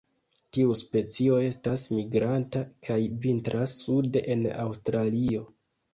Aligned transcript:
Tiu 0.55 0.71
specio 0.79 1.35
estas 1.49 1.83
migranta, 1.97 2.63
kaj 2.89 2.99
vintras 3.27 3.77
sude 3.83 4.25
en 4.37 4.47
Aŭstralio. 4.65 5.45